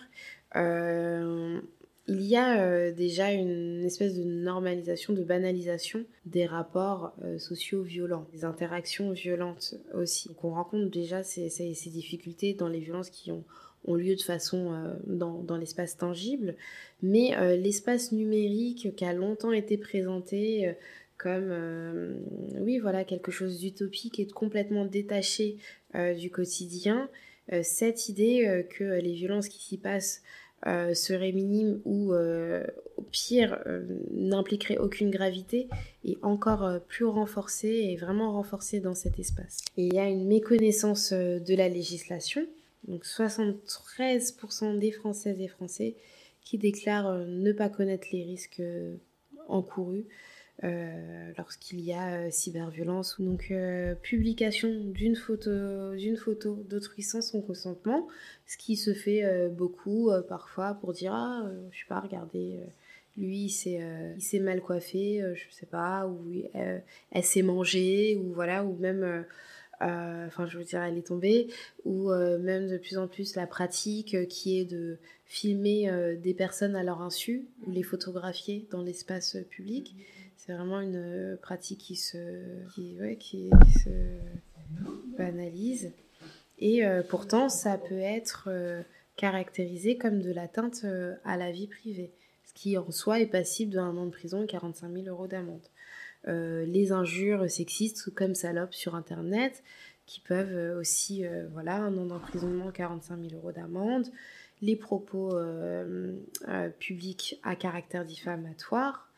il 2.07 2.21
y 2.21 2.35
a 2.35 2.61
euh, 2.61 2.91
déjà 2.91 3.31
une 3.31 3.83
espèce 3.83 4.15
de 4.15 4.23
normalisation, 4.23 5.13
de 5.13 5.23
banalisation 5.23 6.05
des 6.25 6.45
rapports 6.45 7.13
euh, 7.23 7.39
sociaux 7.39 7.81
violents, 7.81 8.27
des 8.31 8.45
interactions 8.45 9.11
violentes 9.11 9.75
aussi. 9.93 10.27
Donc 10.27 10.43
on 10.43 10.51
rencontre 10.51 10.91
déjà 10.91 11.23
ces, 11.23 11.49
difficultés 11.87 12.53
dans 12.53 12.67
les 12.67 12.79
violences 12.79 13.09
qui 13.09 13.31
ont, 13.31 13.43
lieu 13.87 14.15
de 14.15 14.21
façon 14.21 14.73
euh, 14.73 14.93
dans, 15.07 15.57
l'espace 15.57 15.97
tangible, 15.97 16.55
mais 17.01 17.35
l'espace 17.57 18.11
numérique 18.11 18.95
qui 18.95 19.05
a 19.05 19.13
longtemps 19.13 19.51
été 19.51 19.77
présenté 19.77 20.73
comme 21.17 21.53
oui 22.59 22.79
voilà 22.79 23.03
quelque 23.03 23.31
chose 23.31 23.59
d'utopique 23.59 24.19
et 24.19 24.25
de 24.25 24.31
complètement 24.31 24.85
détaché 24.85 25.57
du 26.17 26.31
quotidien, 26.31 27.09
cette 27.61 28.09
idée 28.09 28.65
que 28.71 28.83
les 28.83 29.13
violences 29.13 29.49
qui 29.49 29.61
s'y 29.63 29.77
passent 29.77 30.23
euh, 30.67 30.95
serait 30.95 31.31
minime 31.31 31.79
ou 31.85 32.13
euh, 32.13 32.65
au 32.97 33.03
pire 33.03 33.61
euh, 33.67 33.83
n'impliquerait 34.11 34.79
aucune 34.79 35.11
gravité 35.11 35.67
est 36.03 36.17
encore 36.23 36.79
plus 36.87 37.05
renforcée 37.05 37.67
et 37.67 37.97
vraiment 37.97 38.31
renforcée 38.33 38.79
dans 38.79 38.95
cet 38.95 39.19
espace. 39.19 39.59
il 39.77 39.93
y 39.93 39.99
a 39.99 40.07
une 40.07 40.25
méconnaissance 40.25 41.13
de 41.13 41.55
la 41.55 41.69
législation. 41.69 42.47
Donc 42.87 43.05
73% 43.05 44.79
des 44.79 44.91
Françaises 44.91 45.39
et 45.39 45.47
Français 45.47 45.95
qui 46.41 46.57
déclarent 46.57 47.25
ne 47.27 47.51
pas 47.51 47.69
connaître 47.69 48.07
les 48.11 48.23
risques 48.23 48.61
encourus 49.47 50.05
euh, 50.63 51.33
lorsqu'il 51.37 51.81
y 51.81 51.91
a 51.91 52.15
euh, 52.15 52.31
cyberviolence. 52.31 53.19
Donc 53.19 53.47
euh, 53.51 53.93
publication 53.95 54.69
d'une 54.85 55.17
photo, 55.17 55.95
d'une 55.95 56.15
photo 56.15 56.63
d'autrui 56.69 57.03
sans 57.03 57.21
son 57.21 57.41
consentement, 57.41 58.07
ce 58.47 58.57
qui 58.57 58.77
se 58.77 58.93
fait 58.93 59.49
beaucoup 59.49 60.11
parfois 60.29 60.75
pour 60.75 60.93
dire 60.93 61.13
ah 61.13 61.43
je 61.71 61.79
sais 61.79 61.85
pas 61.89 61.99
regarder 61.99 62.59
lui 63.17 63.45
il 63.45 64.19
s'est 64.21 64.39
mal 64.39 64.61
coiffé, 64.61 65.21
je 65.33 65.43
sais 65.53 65.65
pas 65.65 66.07
ou 66.07 66.19
elle 66.53 67.23
s'est 67.23 67.41
mangée 67.41 68.15
ou 68.15 68.31
voilà 68.33 68.63
ou 68.63 68.77
même 68.77 69.25
enfin 69.81 70.45
je 70.45 70.57
veux 70.57 70.63
dire 70.63 70.81
elle 70.83 70.97
est 70.97 71.07
tombée 71.07 71.47
ou 71.85 72.11
même 72.11 72.69
de 72.69 72.77
plus 72.77 72.97
en 72.97 73.07
plus 73.07 73.35
la 73.35 73.47
pratique 73.47 74.27
qui 74.27 74.59
est 74.59 74.65
de 74.65 74.97
filmer 75.25 76.15
des 76.21 76.33
personnes 76.33 76.75
à 76.75 76.83
leur 76.83 77.01
insu 77.01 77.45
ou 77.65 77.71
les 77.71 77.83
photographier 77.83 78.67
dans 78.69 78.83
l'espace 78.83 79.37
public 79.49 79.95
c'est 80.45 80.53
vraiment 80.53 80.79
une 80.79 80.95
euh, 80.95 81.35
pratique 81.37 81.79
qui 81.79 81.95
se, 81.95 82.17
qui, 82.73 82.97
qui 83.19 83.49
se 83.79 83.89
banalise. 85.17 85.91
Et 86.59 86.85
euh, 86.85 87.01
pourtant, 87.07 87.49
ça 87.49 87.77
peut 87.77 87.99
être 87.99 88.45
euh, 88.47 88.81
caractérisé 89.17 89.97
comme 89.97 90.21
de 90.21 90.31
l'atteinte 90.31 90.85
à 91.23 91.37
la 91.37 91.51
vie 91.51 91.67
privée, 91.67 92.11
ce 92.45 92.53
qui 92.53 92.77
en 92.77 92.91
soi 92.91 93.19
est 93.19 93.25
passible 93.27 93.73
d'un 93.73 93.97
an 93.97 94.05
de 94.05 94.11
prison 94.11 94.43
et 94.43 94.47
45 94.47 94.91
000 94.91 95.07
euros 95.07 95.27
d'amende. 95.27 95.67
les 96.25 96.91
injures 96.91 97.49
sexistes 97.49 98.13
comme 98.13 98.35
salope 98.35 98.73
sur 98.73 98.95
Internet, 98.95 99.63
qui 100.05 100.19
peuvent 100.19 100.77
aussi, 100.77 101.23
voilà, 101.53 101.77
un 101.77 101.97
an 101.97 102.05
d'emprisonnement, 102.05 102.71
45 102.71 103.19
000 103.29 103.35
euros 103.35 103.53
d'amende. 103.53 104.07
Les 104.61 104.75
propos 104.75 105.33
publics 106.79 107.39
à 107.43 107.55
caractère 107.55 108.03
diffamatoire, 108.03 109.09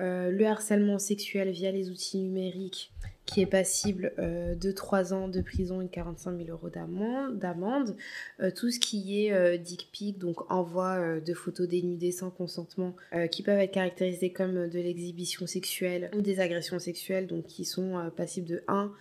euh, 0.00 0.30
le 0.30 0.46
harcèlement 0.46 0.98
sexuel 0.98 1.50
via 1.50 1.70
les 1.70 1.90
outils 1.90 2.18
numériques 2.18 2.92
qui 3.24 3.40
est 3.40 3.46
passible 3.46 4.12
euh, 4.20 4.54
de 4.54 4.70
3 4.70 5.12
ans 5.12 5.26
de 5.28 5.40
prison 5.40 5.80
et 5.80 5.88
45 5.88 6.36
000 6.38 6.50
euros 6.50 6.68
d'amende. 6.68 7.96
Euh, 8.40 8.52
tout 8.52 8.70
ce 8.70 8.78
qui 8.78 9.26
est 9.26 9.58
dick 9.58 9.88
pic, 9.90 10.18
donc 10.18 10.50
envoi 10.50 11.20
de 11.20 11.34
photos 11.34 11.66
dénudées 11.66 12.12
sans 12.12 12.30
consentement, 12.30 12.94
qui 13.30 13.42
peuvent 13.42 13.58
être 13.58 13.72
caractérisées 13.72 14.30
comme 14.30 14.68
de 14.68 14.78
l'exhibition 14.78 15.46
sexuelle 15.46 16.10
ou 16.16 16.20
des 16.20 16.38
agressions 16.40 16.78
sexuelles, 16.78 17.26
donc 17.26 17.46
qui 17.46 17.64
sont 17.64 18.10
passibles 18.16 18.46
de 18.46 18.62
1 18.68 18.92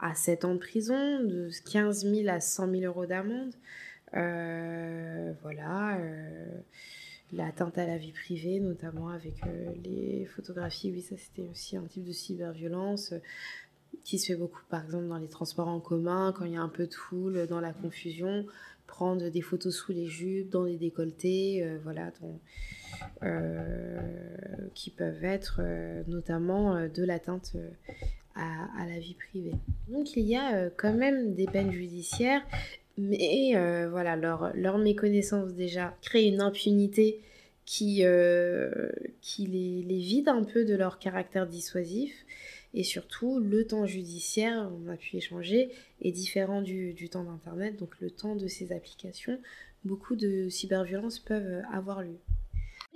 à 0.00 0.14
7 0.14 0.44
ans 0.44 0.54
de 0.54 0.58
prison, 0.58 1.20
de 1.20 1.50
15 1.70 2.06
000 2.06 2.28
à 2.28 2.40
100 2.40 2.70
000 2.70 2.84
euros 2.84 3.06
d'amende. 3.06 3.52
voilà 4.12 5.98
l'atteinte 7.34 7.78
à 7.78 7.86
la 7.86 7.96
vie 7.96 8.12
privée, 8.12 8.60
notamment 8.60 9.08
avec 9.08 9.34
les 9.82 10.26
photographies. 10.26 10.90
Oui, 10.92 11.02
ça 11.02 11.16
c'était 11.16 11.48
aussi 11.48 11.76
un 11.76 11.84
type 11.84 12.04
de 12.04 12.12
cyberviolence 12.12 13.14
qui 14.02 14.18
se 14.18 14.26
fait 14.26 14.36
beaucoup, 14.36 14.60
par 14.68 14.84
exemple, 14.84 15.08
dans 15.08 15.18
les 15.18 15.28
transports 15.28 15.68
en 15.68 15.80
commun, 15.80 16.34
quand 16.36 16.44
il 16.44 16.52
y 16.52 16.56
a 16.56 16.60
un 16.62 16.68
peu 16.68 16.86
de 16.86 16.94
foule, 16.94 17.46
dans 17.46 17.60
la 17.60 17.72
confusion, 17.72 18.44
prendre 18.86 19.30
des 19.30 19.40
photos 19.40 19.74
sous 19.74 19.92
les 19.92 20.06
jupes, 20.06 20.50
dans 20.50 20.64
les 20.64 20.76
décolletés, 20.76 21.66
voilà, 21.84 22.12
qui 24.74 24.90
peuvent 24.90 25.24
être 25.24 25.62
notamment 26.06 26.88
de 26.88 27.04
l'atteinte 27.04 27.56
à, 28.34 28.86
la 28.86 28.98
vie 28.98 29.14
privée. 29.14 29.54
Donc 29.88 30.16
il 30.16 30.24
y 30.24 30.36
a 30.36 30.54
euh, 30.54 30.70
quand 30.76 30.92
même 30.92 31.34
des 31.34 31.46
peines 31.46 31.72
judiciaires, 31.72 32.42
mais 32.96 33.52
euh, 33.56 33.88
voilà, 33.90 34.16
leur, 34.16 34.78
méconnaissance 34.78 35.52
déjà 35.54 35.96
crée 36.02 36.24
une 36.24 36.40
impunité 36.40 37.20
qui, 37.64 38.04
euh, 38.04 38.90
les, 39.38 39.82
vide 39.82 40.28
un 40.28 40.44
peu 40.44 40.64
de 40.64 40.74
leur 40.74 40.98
caractère 40.98 41.46
dissuasif. 41.46 42.12
Et 42.72 42.82
surtout, 42.82 43.38
le 43.38 43.66
temps 43.66 43.86
judiciaire, 43.86 44.68
on 44.84 44.90
a 44.90 44.96
pu 44.96 45.16
échanger, 45.16 45.70
est 46.02 46.10
différent 46.10 46.60
du, 46.60 46.92
du 46.92 47.08
temps 47.08 47.24
d'Internet, 47.24 47.76
donc 47.78 47.90
le 48.00 48.10
temps 48.10 48.34
de 48.34 48.48
ces 48.48 48.72
applications. 48.72 49.38
Beaucoup 49.84 50.16
de 50.16 50.48
cyberviolences 50.48 51.20
peuvent 51.20 51.62
avoir 51.72 52.02
lieu. 52.02 52.18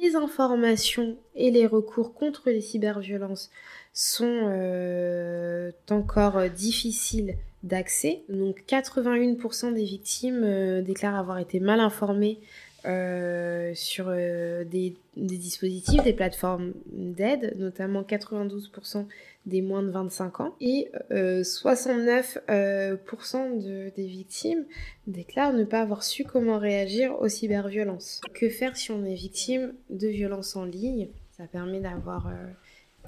Les 0.01 0.17
informations 0.17 1.17
et 1.35 1.51
les 1.51 1.67
recours 1.67 2.15
contre 2.15 2.51
les 2.51 2.61
cyberviolences 2.61 3.51
sont 3.93 4.47
euh, 4.49 5.73
encore 5.91 6.49
difficiles 6.51 7.37
d'accès. 7.63 8.25
Donc 8.29 8.65
81% 8.69 9.73
des 9.75 9.85
victimes 9.85 10.43
euh, 10.45 10.83
déclarent 10.83 11.17
avoir 11.17 11.39
été 11.39 11.61
mal 11.61 11.81
informées 11.81 12.41
euh, 12.87 13.73
sur 13.75 14.07
des, 14.07 14.95
dispositifs, 15.17 16.05
des 16.05 16.13
plateformes 16.13 16.75
d'aide, 16.87 17.57
notamment 17.59 18.03
92% 18.03 19.07
des 19.47 19.63
moins 19.63 19.83
de 19.83 19.91
25 19.91 20.41
ans. 20.41 20.55
Et 20.61 20.89
69% 21.11 23.93
des 23.95 24.07
victimes 24.07 24.65
déclarent 25.09 25.55
ne 25.55 25.65
pas 25.65 25.81
avoir 25.81 26.05
su 26.05 26.23
comment 26.25 26.59
réagir 26.59 27.21
aux 27.21 27.29
cyberviolences. 27.29 28.21
Que 28.33 28.49
faire 28.49 28.77
si 28.77 28.93
on 28.93 29.05
est 29.05 29.15
victime 29.15 29.75
de 29.91 30.07
violences 30.07 30.55
en 30.55 30.65
ligne? 30.65 31.09
Ça 31.37 31.49
permet 31.49 31.81
d'avoir 31.81 32.29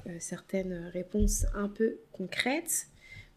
euh, 0.07 0.15
certaines 0.19 0.89
réponses 0.93 1.45
un 1.53 1.67
peu 1.67 1.97
concrètes. 2.11 2.87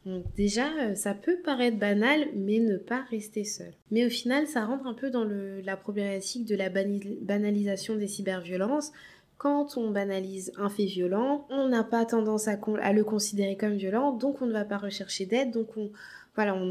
Donc 0.07 0.25
déjà, 0.35 0.69
euh, 0.81 0.95
ça 0.95 1.15
peut 1.15 1.39
paraître 1.43 1.79
banal, 1.79 2.29
mais 2.35 2.59
ne 2.59 2.77
pas 2.77 3.03
rester 3.11 3.45
seul. 3.45 3.73
Mais 3.91 4.05
au 4.05 4.11
final, 4.11 4.47
ça 4.47 4.65
rentre 4.65 4.87
un 4.87 4.95
peu 4.95 5.11
dans 5.11 5.25
la 5.25 5.77
problématique 5.77 6.45
de 6.45 6.55
la 6.55 6.69
banalisation 6.69 7.97
des 7.97 8.09
cyberviolences. 8.09 8.93
Quand 9.39 9.77
on 9.77 9.91
banalise 9.91 10.53
un 10.57 10.71
fait 10.71 10.87
violent, 10.87 11.47
on 11.51 11.69
n'a 11.69 11.85
pas 11.85 12.05
tendance 12.05 12.49
à, 12.49 12.57
le 12.93 13.03
considérer 13.05 13.57
comme 13.57 13.75
violent, 13.75 14.13
donc 14.13 14.41
on 14.43 14.47
ne 14.47 14.53
va 14.53 14.65
pas 14.65 14.79
rechercher 14.79 15.27
d'aide, 15.27 15.51
donc 15.51 15.77
on, 15.77 15.91
voilà, 16.35 16.57
on, 16.57 16.65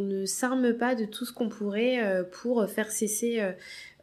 ne 0.00 0.26
s'arme 0.26 0.74
pas 0.74 0.94
de 0.94 1.04
tout 1.04 1.24
ce 1.24 1.32
qu'on 1.32 1.48
pourrait 1.48 2.00
euh, 2.04 2.22
pour 2.22 2.68
faire 2.68 2.90
cesser 2.92 3.40
euh, 3.40 3.50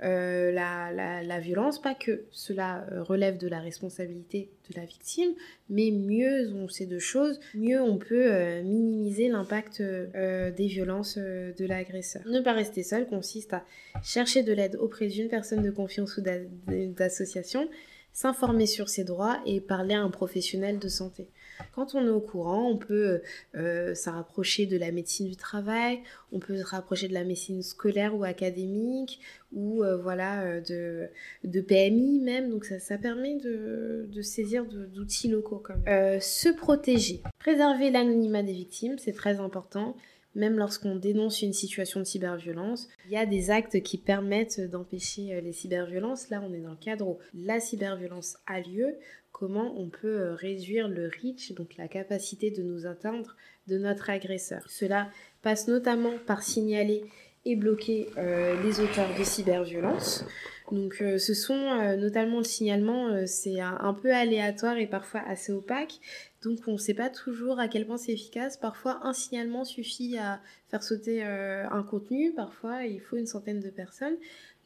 euh, 0.04 0.52
la, 0.52 1.40
violence. 1.40 1.82
Pas 1.82 1.96
que 1.96 2.26
cela 2.32 2.86
relève 3.00 3.38
de 3.38 3.48
la 3.48 3.62
responsabilité 3.62 4.50
de 4.70 4.78
la 4.78 4.86
victime, 4.86 5.32
mais 5.70 5.92
mieux 5.92 6.52
on 6.54 6.68
sait 6.68 6.86
de 6.86 7.00
choses, 7.00 7.40
mieux 7.54 7.82
on 7.82 7.98
peut 7.98 8.62
minimiser 8.64 9.30
l'impact 9.30 9.82
des 9.82 10.68
violences 10.68 11.18
de 11.18 11.66
l'agresseur. 11.66 12.24
Ne 12.28 12.42
pas 12.42 12.54
rester 12.54 12.84
seul 12.84 13.08
consiste 13.08 13.54
à 13.54 13.64
chercher 14.04 14.44
de 14.44 14.52
l'aide 14.52 14.76
auprès 14.76 15.08
d'une 15.08 15.30
personne 15.30 15.62
de 15.62 15.72
confiance 15.72 16.18
ou 16.18 16.24
d'association, 16.68 17.70
s'informer 18.16 18.66
sur 18.66 18.88
ses 18.88 19.04
droits 19.04 19.42
et 19.46 19.60
parler 19.60 19.94
à 19.94 20.00
un 20.00 20.10
professionnel 20.10 20.80
de 20.80 20.88
santé. 20.88 21.28
Quand 21.74 21.96
on 21.96 22.06
est 22.06 22.10
au 22.10 22.22
courant, 22.22 22.70
on 22.70 22.78
peut 22.78 23.22
euh, 23.56 23.94
se 23.94 24.10
rapprocher 24.10 24.66
de 24.66 24.78
la 24.78 24.94
médecine 24.94 25.28
du 25.28 25.36
travail, 25.36 26.00
on 26.32 26.40
peut 26.40 26.56
se 26.56 26.64
rapprocher 26.64 27.10
de 27.10 27.14
la 27.14 27.26
médecine 27.26 27.62
scolaire 27.62 28.16
ou 28.16 28.24
académique, 28.24 29.20
ou 29.52 29.84
euh, 29.84 29.98
voilà, 29.98 30.44
euh, 30.44 30.62
de, 30.62 31.10
de, 31.44 31.60
PMI 31.60 32.22
même. 32.22 32.50
Donc 32.52 32.64
ça, 32.64 32.80
ça 32.80 32.98
permet 32.98 33.36
de, 33.36 34.08
de 34.10 34.22
saisir 34.22 34.66
d'outils 34.66 35.28
locaux. 35.28 35.62
Comme. 35.62 35.84
se 36.22 36.56
protéger. 36.56 37.22
Préserver 37.40 37.92
l'anonymat 37.92 38.44
des 38.44 38.54
victimes, 38.54 38.98
c'est 38.98 39.14
très 39.14 39.42
important 39.42 39.98
même 40.36 40.58
lorsqu'on 40.58 40.96
dénonce 40.96 41.42
une 41.42 41.54
situation 41.54 42.00
de 42.00 42.06
cyberviolence, 42.06 42.88
il 43.06 43.12
y 43.12 43.18
a 43.18 43.26
des 43.26 43.50
actes 43.50 43.82
qui 43.82 43.98
permettent 43.98 44.62
d'empêcher 44.70 45.42
les 45.42 45.54
cyberviolences. 45.54 46.30
Là, 46.30 46.44
on 46.46 46.54
est 46.54 46.62
dans 46.62 46.72
le 46.72 46.76
cadre 46.76 47.08
où 47.08 47.20
la 47.34 47.60
cyberviolence 47.60 48.38
a 48.46 48.60
lieu 48.60 48.98
comment 49.36 49.74
on 49.78 49.90
peut 49.90 50.08
euh, 50.08 50.34
réduire 50.34 50.88
le 50.88 51.10
reach, 51.10 51.52
donc 51.56 51.76
la 51.76 51.90
capacité 51.90 52.52
de 52.52 52.64
nous 52.64 52.86
atteindre 52.86 53.36
de 53.68 53.78
notre 53.78 54.10
agresseur? 54.10 54.64
Cela 54.70 55.10
passe 55.42 55.68
notamment 55.68 56.14
par 56.26 56.42
signaler 56.42 57.04
et 57.44 57.58
bloquer 57.58 58.08
euh, 58.18 58.56
les 58.64 58.80
auteurs 58.80 59.14
de 59.20 59.24
cyberviolence. 59.26 60.24
Donc 60.72 60.98
euh, 61.02 61.18
ce 61.18 61.34
sont 61.34 61.96
notamment 61.98 62.40
le 62.40 62.44
signalement, 62.44 63.26
c'est 63.28 63.60
un, 63.60 63.94
peu 63.94 64.14
aléatoire 64.14 64.78
et 64.78 64.88
parfois 64.88 65.22
assez 65.28 65.52
opaque. 65.52 66.00
Donc 66.44 66.60
on 66.68 66.74
ne 66.74 66.78
sait 66.78 66.94
pas 66.94 67.10
toujours 67.10 67.60
à 67.60 67.68
quel 67.68 67.86
point 67.86 67.98
c'est 67.98 68.14
efficace. 68.14 68.58
Parfois 68.58 69.00
un 69.04 69.14
signalement 69.14 69.64
suffit 69.64 70.18
à 70.18 70.42
faire 70.70 70.84
sauter 70.84 71.24
un 71.24 71.84
contenu, 71.84 72.34
parfois 72.34 72.86
il 72.86 73.00
faut 73.00 73.18
une 73.18 73.28
centaine 73.28 73.60
de 73.60 73.70
personnes. 73.70 74.16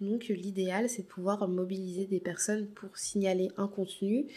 Donc 0.01 0.27
l'idéal, 0.27 0.89
c'est 0.89 1.01
de 1.03 1.07
pouvoir 1.07 1.47
mobiliser 1.47 2.05
des 2.05 2.19
personnes 2.19 2.67
pour 2.67 2.97
signaler 2.97 3.49
un 3.57 3.67
contenu 3.67 4.27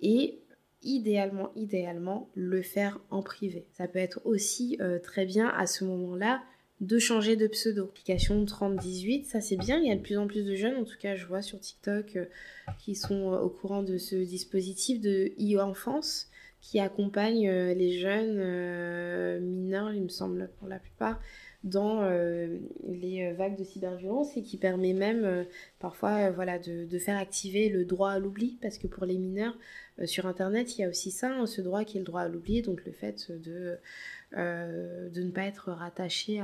et 0.00 0.40
idéalement, 0.82 1.52
idéalement, 1.56 2.28
le 2.34 2.62
faire 2.62 3.00
en 3.10 3.22
privé. 3.22 3.66
Ça 3.72 3.88
peut 3.88 3.98
être 3.98 4.20
aussi 4.24 4.76
euh, 4.80 4.98
très 4.98 5.26
bien 5.26 5.48
à 5.48 5.66
ce 5.66 5.84
moment-là 5.84 6.42
de 6.80 6.98
changer 6.98 7.36
de 7.36 7.46
pseudo. 7.46 7.84
Application 7.84 8.44
3018, 8.44 9.26
ça 9.26 9.40
c'est 9.40 9.56
bien, 9.56 9.78
il 9.78 9.88
y 9.88 9.92
a 9.92 9.96
de 9.96 10.02
plus 10.02 10.18
en 10.18 10.26
plus 10.26 10.44
de 10.44 10.54
jeunes, 10.54 10.76
en 10.76 10.84
tout 10.84 10.98
cas 10.98 11.16
je 11.16 11.26
vois 11.26 11.42
sur 11.42 11.58
TikTok, 11.58 12.16
euh, 12.16 12.24
qui 12.78 12.94
sont 12.94 13.32
euh, 13.32 13.38
au 13.38 13.48
courant 13.48 13.82
de 13.82 13.96
ce 13.98 14.16
dispositif 14.16 15.00
de 15.00 15.32
e-enfance 15.40 16.28
qui 16.60 16.80
accompagne 16.80 17.48
les 17.48 18.00
jeunes 18.00 19.38
mineurs, 19.40 19.92
il 19.92 20.02
me 20.02 20.08
semble, 20.08 20.50
pour 20.58 20.66
la 20.66 20.80
plupart, 20.80 21.20
dans 21.66 22.02
euh, 22.02 22.58
les 22.86 23.24
euh, 23.24 23.34
vagues 23.34 23.58
de 23.58 23.64
cyberviolence 23.64 24.36
et 24.36 24.42
qui 24.42 24.56
permet 24.56 24.92
même 24.92 25.24
euh, 25.24 25.44
parfois 25.80 26.30
voilà, 26.30 26.58
de, 26.60 26.98
faire 26.98 27.18
activer 27.18 27.68
le 27.68 27.84
droit 27.84 28.12
à 28.12 28.18
l'oubli 28.18 28.56
parce 28.62 28.78
que 28.78 28.86
pour 28.86 29.04
les 29.04 29.18
mineurs 29.18 29.56
sur 30.04 30.26
internet 30.26 30.78
il 30.78 30.82
y 30.82 30.84
a 30.84 30.88
aussi 30.88 31.10
ça, 31.10 31.30
hein, 31.30 31.46
ce 31.46 31.60
droit 31.60 31.84
qui 31.84 31.98
est 31.98 32.00
le 32.00 32.06
droit 32.06 32.22
à 32.22 32.28
l'oubli, 32.28 32.62
donc 32.62 32.84
le 32.84 32.92
fait 32.92 33.30
de 33.30 33.76
euh, 34.36 35.08
de 35.10 35.22
ne 35.22 35.30
pas 35.30 35.42
être 35.42 35.70
rattaché 35.70 36.42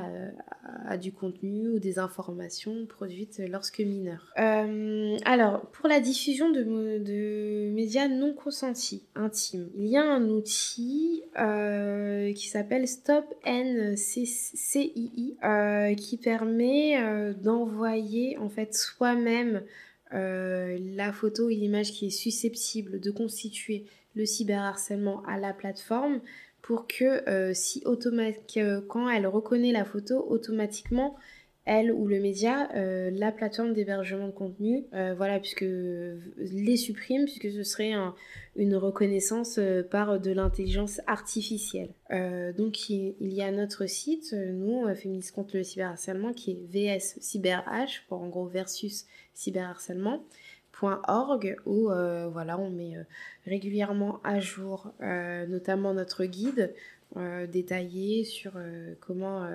à, 0.87 0.97
du 0.97 1.12
contenu 1.12 1.68
ou 1.68 1.79
des 1.81 1.99
informations 1.99 2.87
produites 2.87 3.42
lorsque 3.49 3.81
mineur. 3.81 4.33
Euh, 4.38 5.16
alors, 5.25 5.66
pour 5.73 5.88
la 5.88 5.99
diffusion 5.99 6.51
de, 6.51 6.62
de, 6.62 7.73
médias 7.73 8.07
non 8.07 8.35
consentis, 8.35 9.03
intimes, 9.16 9.68
il 9.75 9.88
y 9.88 9.97
a 9.97 10.05
un 10.05 10.29
outil 10.29 11.25
euh, 11.40 12.33
qui 12.35 12.49
s'appelle 12.49 12.87
Stop 12.87 13.25
NCCII 13.45 15.37
qui 15.97 16.16
permet 16.18 17.35
d'envoyer 17.35 18.38
en 18.38 18.49
fait 18.49 18.75
soi-même 18.75 19.64
la 20.12 21.12
photo 21.12 21.47
ou 21.47 21.49
l'image 21.49 21.90
qui 21.90 22.07
est 22.07 22.11
susceptible 22.11 23.01
de 23.01 23.11
constituer 23.11 23.87
le 24.14 24.25
cyberharcèlement 24.25 25.23
à 25.27 25.38
la 25.38 25.53
plateforme 25.53 26.21
pour 26.62 26.87
que 26.87 27.29
euh, 27.29 27.53
si 27.53 27.83
quand 28.88 29.09
elle 29.11 29.27
reconnaît 29.27 29.72
la 29.72 29.85
photo, 29.85 30.25
automatiquement, 30.29 31.16
elle 31.64 31.92
ou 31.92 32.09
le 32.09 32.18
média, 32.18 32.68
euh, 32.75 33.11
la 33.12 33.31
plateforme 33.31 33.72
d'hébergement 33.72 34.27
de 34.27 34.33
contenu, 34.33 34.85
euh, 34.94 35.14
voilà, 35.16 35.38
puisque 35.38 35.64
les 35.64 36.77
supprime, 36.77 37.25
puisque 37.25 37.53
ce 37.53 37.62
serait 37.62 37.92
une 38.57 38.75
reconnaissance 38.75 39.61
par 39.90 40.18
de 40.18 40.33
l'intelligence 40.33 41.01
artificielle. 41.07 41.90
donc 42.57 42.90
il, 42.90 43.14
y 43.20 43.42
a 43.42 43.51
notre 43.53 43.87
site, 43.87 44.33
nous, 44.33 44.92
Féministes 44.94 45.33
contre 45.33 45.57
le 45.57 45.62
cyberharcèlement, 45.62 46.33
qui 46.33 46.53
est 46.53 46.98
VS 46.98 47.20
CyberH, 47.20 48.07
pour 48.09 48.22
en 48.22 48.29
gros 48.29 48.46
versus 48.46 49.07
cyberharcèlement 49.35 50.25
org 50.80 51.56
où 51.66 51.90
euh, 51.90 52.28
voilà, 52.28 52.58
on 52.58 52.70
met 52.70 52.96
euh, 52.96 53.04
régulièrement 53.46 54.20
à 54.24 54.40
jour 54.40 54.92
euh, 55.00 55.46
notamment 55.46 55.94
notre 55.94 56.24
guide 56.24 56.74
détaillé 57.52 58.24
sur 58.24 58.52
comment 59.00 59.46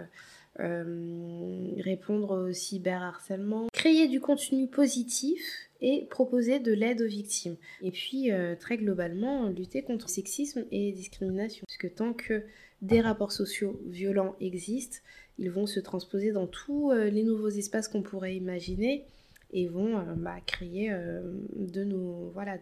répondre 0.60 2.50
au 2.50 2.54
cyberharcèlement, 2.54 3.68
créer 3.74 4.08
du 4.08 4.22
contenu 4.22 4.68
positif 4.68 5.42
et 5.82 6.06
proposer 6.12 6.60
de 6.60 6.72
l'aide 6.72 7.02
aux 7.02 7.08
victimes. 7.08 7.56
Et 7.82 7.90
puis, 7.90 8.30
très 8.60 8.78
globalement, 8.78 9.50
lutter 9.50 9.82
contre 9.82 10.06
le 10.06 10.12
sexisme 10.12 10.66
et 10.72 10.92
discrimination. 10.92 11.66
Parce 11.66 11.78
que 11.78 11.88
tant 11.88 12.14
que 12.14 12.44
des 12.84 13.02
rapports 13.02 13.32
sociaux 13.32 13.82
violents 13.88 14.36
existent, 14.40 15.00
ils 15.40 15.50
vont 15.50 15.66
se 15.66 15.80
transposer 15.80 16.34
dans 16.34 16.46
tous 16.46 16.92
les 16.92 17.24
nouveaux 17.24 17.50
espaces 17.50 17.88
qu'on 17.88 18.04
pourrait 18.04 18.36
imaginer 18.36 19.04
et 19.52 19.68
vont 19.68 20.04
bah, 20.18 20.36
créer 20.46 20.90
de, 20.90 22.32
voilà, 22.34 22.58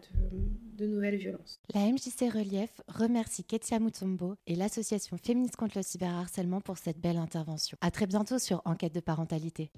de, 0.78 0.86
nouvelles 0.86 1.16
violences. 1.16 1.60
La 1.74 1.80
MJC 1.80 2.32
Relief 2.32 2.80
remercie 2.88 3.44
Ketia 3.44 3.78
Mutombo 3.78 4.36
et 4.46 4.54
l'association 4.54 5.16
féministe 5.16 5.56
contre 5.56 5.78
le 5.78 5.82
cyberharcèlement 5.82 6.60
pour 6.60 6.78
cette 6.78 7.00
belle 7.00 7.18
intervention. 7.18 7.76
À 7.80 7.90
très 7.90 8.06
bientôt 8.06 8.38
sur 8.38 8.62
Enquête 8.64 8.94
de 8.94 9.00
parentalité. 9.00 9.70